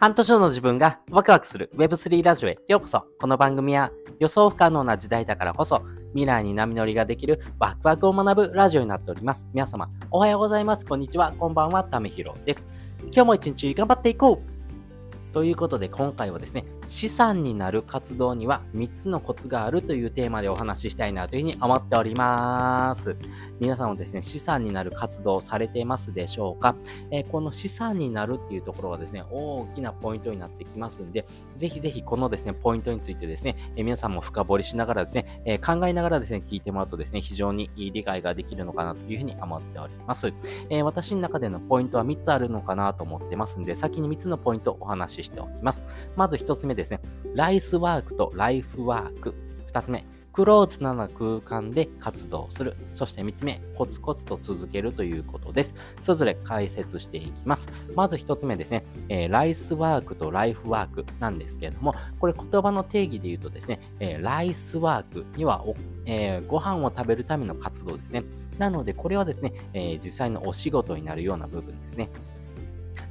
[0.00, 3.04] 半年後の自分がワクワクする Web3 ラジオへようこそ。
[3.18, 9.48] この番組は予想不可能な時代だからこそ未来に波乗りができるワクワクを学ぶラジオになっております。
[9.52, 10.86] 皆様、おはようございます。
[10.86, 11.32] こんにちは。
[11.32, 11.82] こんばんは。
[11.82, 12.68] ためひろです。
[13.06, 23.14] 今日も一日頑張っていこうということで今回はですね、資産になる活動には3つのコツがあるというテーマでお話ししたいなというふうに思っております。
[23.60, 26.74] 皆さんもですね、資産になる活動をされてますでしょうか、
[27.10, 40.32] えー、この資産になるっていうところはですね、大きなポイントになってきますんで、ぜひぜひこのですね、ポイントについてですね、えー、皆さんも深掘りしながらですね、えー、考えながらですね、聞いてもらうとですね、非常に理解ができるのかなというふうに思っております。
[40.70, 45.84] え私の中でのポイントは3つあるのかなと思ってますんで、先に3つのポイントをお話ししておきます。
[46.16, 47.00] まず1つ目ですね、
[47.34, 49.34] ライスワークとライフワーク。
[49.72, 52.76] 2つ目、クローズな空間で活動する。
[52.94, 55.74] そして3つ目、コツコツと続けるということです。
[56.00, 57.68] それぞれ解説していきます。
[57.96, 65.74] まず1つ目ですね、えー、ライスワークとライフワークなんですけれども、これ言葉の定義で言うとですね、えー、ライスワークにはお
[66.10, 68.24] えー、ご飯を食べるための活動ですね。
[68.56, 72.10] なので、これはですね、え、実際のお仕事になるような部分ですね。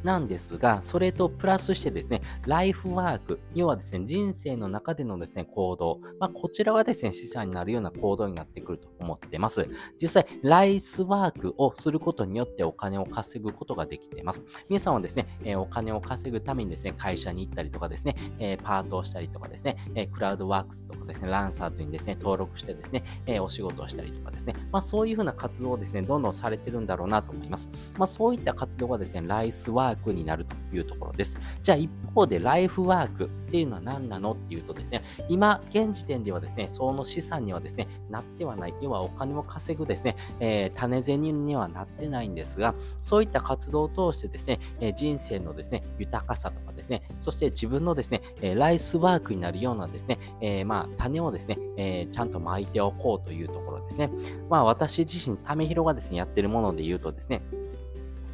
[0.03, 9.67] なんですが、それとプラスしてですね、ライフワーク、要はですね、人生の中でのですね、行動、まあ、こちらはですね、資産になるような行動になってくると思ってます。
[10.02, 14.45] 実際、ライスワークをすることによってお金を稼ぐことができています。
[14.70, 27.70] 皆さんはですね、え、お金を稼ぐためにですね、会社に行ったりとかですね、え、パートをしたりとかですね、え、クラウドワークスとかですね、ランサーズにですね、登録してですね、えお仕事をしたりとかですね、まあそういうふうな活動をですね、どんどんされてるんだろうなと思います。
[27.98, 31.38] まあそういった活動がですね、ライスワーになるというところです。
[31.62, 38.73] じゃあ一方でライフワークっていうのは何なのっていうとですね、今、現時点ではですね、その資産にはですね、なってはない。
[38.81, 54.10] 要はお金を稼ぐですね、えー、種銭にはなってないんですが、そういった活動を通してですね、えー、人生のですね、豊かさとかですね、そして自分のですね、えー、ライスワークになるようなですね、えまあ、種をですね、えちゃんと巻いておこうというところですね。
[54.49, 57.42] まあ、私自身、ためひろがですね、やってるもので言うとですね、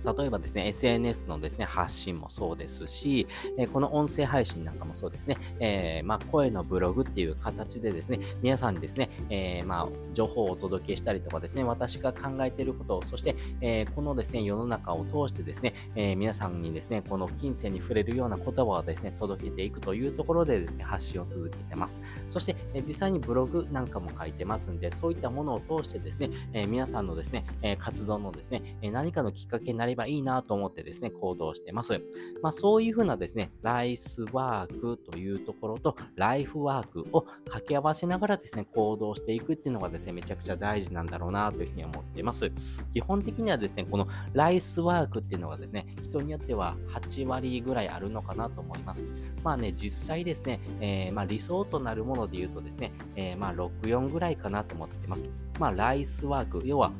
[0.03, 3.27] 例えばですね、SNS のですね、発信もそうですし、
[3.57, 21.99] えこの音声配信なんかもそうですね、えー、まあ、声のブログっていう形でですね、皆さんにですね、えー、まあ、情報をお届けしたりとかですね、私が考えていることを、そして、えー、このですね、世の中を通してですね、え皆さんにですね、この金銭に触れるような言葉をですね、届けていくというところでですね、発信を続けてます。
[22.29, 32.01] そして、え実際にブログなんかも書いてますんで、そういったものを通してですね、え皆さんのですね、え活動のですね、え何かのきっかけになりればいいなと思ってですね、行動してます。
[32.41, 42.51] まあそういうふうなですね、ライスワークというところとライフワークを掛け合わせながらですね、行動していくっていうのがですね、めちゃくちゃ大事なんだろうなというふうに思っています。
[42.93, 49.07] 基本的にはですね、このライスワークっていうのがですね、人によっては8割ぐらいあるのかなと思います。
[49.43, 55.23] まあね、実際ですね、えー、まあ理想となるもので言うとですね、えー、まあ6、4ぐらいかなと思ってます。
[55.59, 56.91] まあライスワーク、要は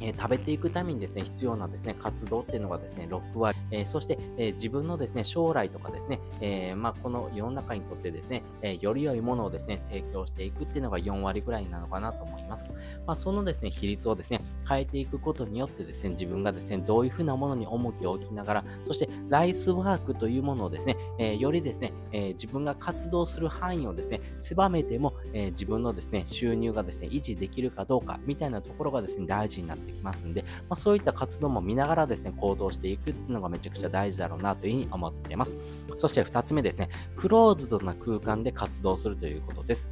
[0.00, 12.70] え、食べていくためにですね、必要なですね、活動っていうのがですね、6割、えー、そして、えー、自分のですね、将来とかですね、えまあ、この世の中にとってですね、えより良いものをですね、提供していくっていうのが4割ぐらいなのかなと思います。
[13.06, 35.54] まあ、そのですね、比率をですね、変えていくことによってですね、自分がですね、どういうふうなものに重きを置きながら、そして、ライスワークというものをですね、えよりですね、え自分が活動する範囲をですね、狭めても、え自分のですね、収入がですね、維持できるかどうか、みたいなところがですね、大事になってきますんで、まあ、そういった活動も見ながらですね、行動していくっていうのがめちゃくちゃ大事だろうなというふうに思っています。
[35.96, 39.88] そして2つ目ですね、クローズドな空間で活動するということです。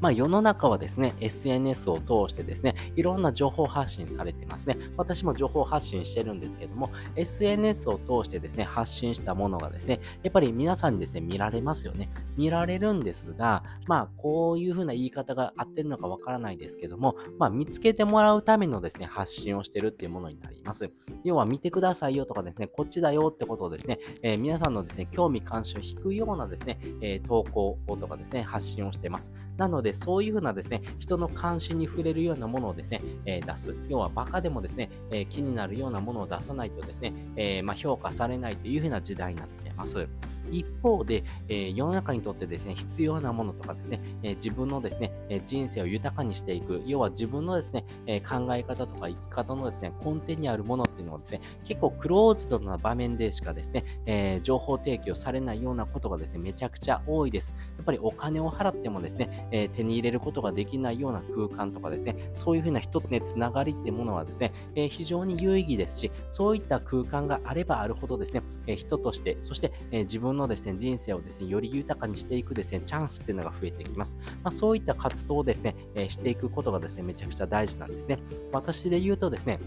[0.00, 4.76] まあ、世の中はですね、SNS を通してですね、いろんな情報発信されてますね。
[4.96, 12.10] 私も情報発信してるんですけども、SNS を通してですね、発信したものがですね、やっぱり皆さんにですね、見られますよね。
[12.36, 20.90] 見られるんですが、まあ、こういう風な言い方が合ってるのかわからないですけども、まあ、見つけてもらうためのですね、発信をしてるっていうものになります。
[21.24, 29.32] 要は見てくださいよとかですね、こっちだよってことをですね、えー、皆さんのですね、興味関心を引くようなですね、えー、投稿とかですね、発信をしています。
[29.56, 33.76] なので、そういうふうなですね、人の関心に触れるようなものをですね、えー、出す。
[33.88, 40.08] 要はバカでもですね、えー、気になるようなものを出さないとですね、えー、まあ、評価されないというふうな時代になっています。
[40.50, 57.54] 一方で、えー、世の中にとってですね、必要なものとかですね、えー、自分のですね、え、人生を豊かにしていく、要は自分のですね、え考え方とか生き方のですね、根底にあるものっていうのはですね、結構クローズドな場面でしかですね、え情報提供されないようなことがですね、めちゃくちゃ多いです。
[57.76, 74.16] やっぱりお金を払ってもですね、え手に入れることができないような空間とかですね、そういうふうな人とね、つながりってものはですね、え非常に有意義ですし、そういった空間があればあるほどですね、え人として、そして、え自分のですね、人生をですね、より豊かにしていくですね、チャンスっていうのが増えてきます。
[74.42, 78.18] まあ、そういった活動をですね、えしていくことがですね、めちゃくちゃ大事なんですね。
[78.52, 79.58] 私で言うとですね、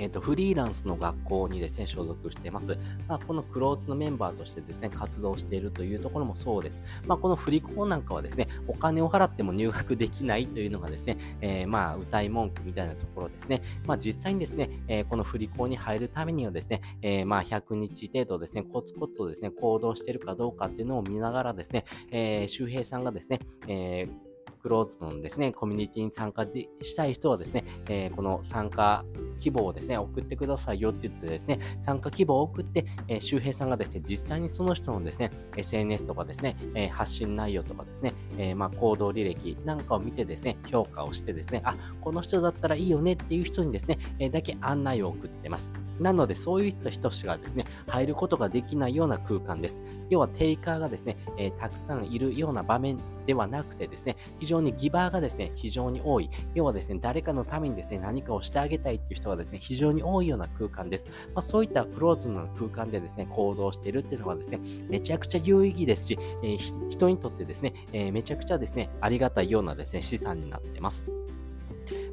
[0.00, 2.76] えっ、と、フリーランスの学校にですね、所属しています。
[3.06, 6.82] まあ、このクローズのメンバーとしてですね、活動しているというところもそうです。
[7.06, 13.60] まあ、この振り子なんかはですね、お金を払っても入学できないというのがですね、えー、まあ、歌い文句みたいなところですね。
[13.86, 24.29] まあ、実際にですね、えー、この振り子に入るためにはですね、えまあ、100日程度ですね、コツコツとですね、行動しているかどうかっていうのを見ながらですね、え周平さんがですね、えー
[24.62, 26.46] クローズドのですね、コミュニティに参加
[26.82, 29.04] したい人はですね、えー、この参加
[29.40, 45.72] 希望をですね、送ってくださいよって言ってですね、参加希望を送って、えー、周平さんがですね、実際にその人のですね、SNS とかですね、えー、発信内容とかですね、えまあ、行動履歴なんかを見てですね、評価をしてですね、あ、この人だったらいいよねっていう人にですね、えだけ案内を送ってます。
[46.00, 49.82] なので、そういった人しかですね、入ることができないような空間です。
[50.08, 56.30] 要は、テイカーがですね、え、たくさんいるような場面ではなくてですね、非常にギバーがですね、非常に多い。
[56.54, 61.06] 要はですね、誰かのためにですね、何かをしてあげたいっていう人がですね、非常に多いような空間です。
[61.34, 71.06] まあ、そういったクローズの空間でですね、行動しているっていうのはですね、めちゃくちゃ有意義ですし、えー、人にとってですね、えー、めちゃくちゃですね、ありがたいようなですね、資産になってます。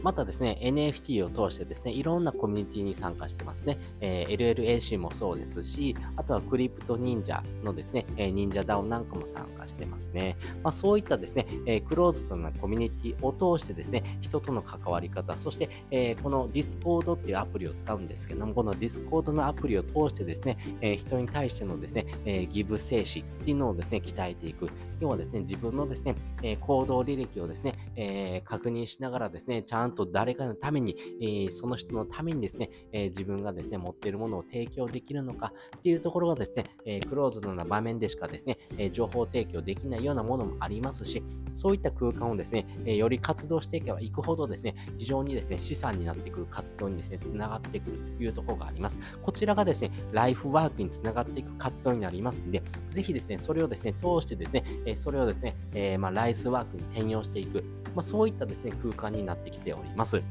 [0.03, 3.77] またですね、NFT を通してですね、いろんなコミュニティに参加してますね。
[3.99, 10.37] えー、LLAC もそうですし、あとはクリプト忍者のですね、えー、忍者ダウンなんかも参加してますね。
[10.63, 24.69] まあ、そういったですね、えー、クローズドなコミュニティを通してですね、人との関わり方、そして、えー、この Discord っていうアプリを使うんですけども、この Discord のアプリを通してですね、えー、人に対してのですね、えー、ギブ精神っていうのをですね、鍛えていく。
[24.99, 41.23] 要はですね、自分のですね、えー、行動履歴をですね、えー、確認しながらですね、ちゃんとと誰かのために、えー、その人のためにですね、え自分がですね、持っているものを提供できるのかっていうところがですね、えクローズドな場面でしかですね、え情報提供できないようなものもありますし、
[41.55, 48.99] そういった空間をですね、えより活動していけばいくほどですね、非常にですね、資産になってくる活動にですね、つながってくるというところがあります。
[49.21, 52.61] こちらがですね、ライフワークにつながっていく活動になりますんで、
[52.91, 57.63] ぜひですね、それをですね、通してですね、えそれをですね、え、まあ、ライスワークに転用していく、
[57.97, 60.21] まあ、そういったですね、空間になってきております。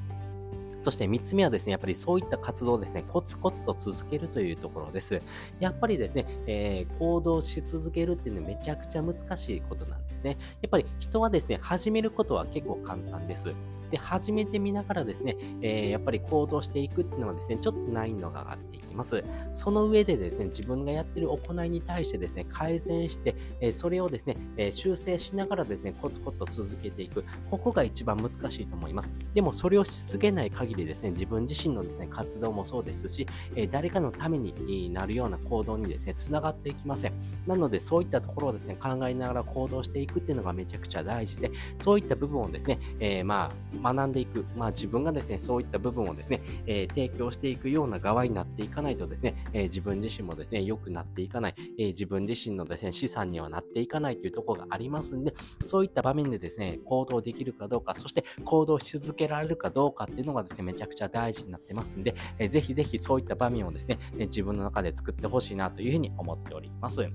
[0.82, 5.20] そして3つ目はですね、やっぱりそういった活動をですね、コツコツと続けるというところです。
[5.58, 10.36] やっぱりですね、えー、行動し続けるっていうのはめちゃくちゃ難しいことなんですね。
[10.62, 13.52] やっぱり人はですね、始めることは結構簡単です。
[13.90, 19.24] で、始めてみながらですね、えー、やっぱり行動していくっていうのはですね、ちょっと難易度が上がっていきます。
[19.52, 27.24] その上でですね、自分がやってる行いに対してですね、改善して、えー、それをですね、えー、修正しながらですね、コツコツと続けていく。
[27.50, 29.12] ここが一番難しいと思います。
[29.34, 37.12] でも、それをし続けない限りですね、自分自身のですね、活動もそうですし、え誰かのためになるような行動にですね、つながっていきません。
[37.46, 41.50] なので、そういったところをですね、考えながら行動していくっていうのがめちゃくちゃ大事で、
[41.80, 55.34] そういった部分をですね、えまあ、学んでいく、まあ自分がですね、そういった部分をですね、えー、提供していくような側になっていかないとですね、えー、自分自身もですね、良くなっていかない、えー、自分自身のですね、資産にはなっていかないというところがありますんで、
[55.64, 67.08] そういった場面でですね、行動できるかどうか、そして行動し続けられるかどうかっていうのがですね、めちゃくちゃ大事になってますんで、えー、ぜひぜひそういった場面をですね、自分の中で作ってほしいなというふうに思っております。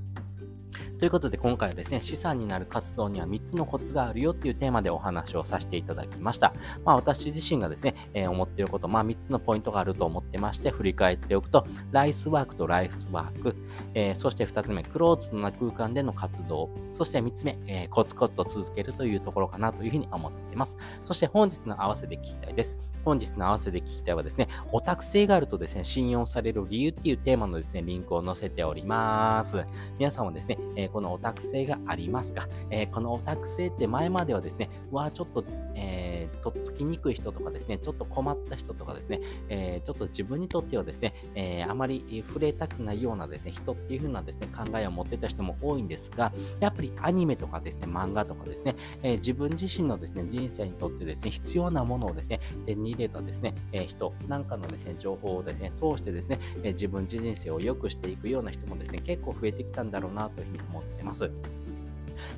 [1.00, 6.54] ということで今回はですね、資産になる活動には3つのコツがあるよっていうテーマでお話をさせていただきました。
[6.86, 13.56] まあ私自身がですね、えー、思っていること、まあ3つのポイントがあると思ってまして、振り返っておくと、ライスワークとライフワーク、
[13.94, 20.78] えー、そして2つ目、クローズドな空間での活動、そして3つ目、えー、コツコツと続けるというところかなというふうに思っています。
[21.04, 22.76] そして本日の合わせで聞きたいです。
[23.04, 29.66] 本日の合わせで聞きたいはですね、オタク性があるとですね、信用される理由っていうテーマのですね、リンクを載せております。
[29.98, 35.44] 皆さんもですね、えこのオタク性がありますか、えこのオタク性って前まではですね、わあ、ちょっと、
[35.76, 61.30] えー、とっつきにくい人とかですね、ちょっと困った人とかですね、え、ちょっと自分にとってはですね、え、あまり触れたくないようなですね、人っていう風なですね、考えを持ってた人も多いんですが、やっぱりアニメとかですね、漫画とかですね、え自分自身のですね、人生にとってですね、必要なものをですね、手に入れたですね、え人なんかのですね、情報をですね、通してですね、え自分自人生を良くしていくような人もですね、結構増えてきたんだろうなという思ってます。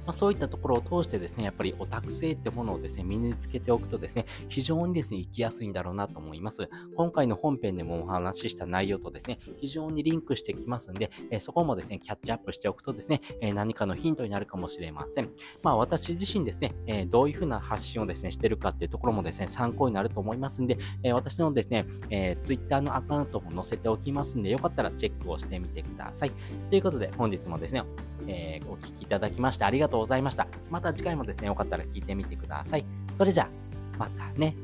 [0.06, 6.70] まあ、そういったところを通してですね、やっぱりオタク性ってものをですね、身につけておくとですね、非常にですね、生きやすいんだろうなと思います。
[6.96, 15.30] 今回の本編でもお話しした内容とですね、非常にリンクしてきますんで、え、そこもですね、キャッチアップしておくとですね、え、何かのヒントになるかもしれません。
[15.64, 26.32] まあ私自身ですね、え、どういうふうな発信をですね、してるかっていうところもですね、参考になると思いますんで、え私のですね、え Twitter のアカウントも載せておきますんで、よかったらチェックをしてみてください。
[26.70, 27.84] ということで、本日もですね、
[28.28, 30.48] えお聴きいただきましてありがとうございました。
[30.70, 32.86] また次回もですね、よかったら聞いてみてください。
[33.16, 34.56] それじゃあ、またね。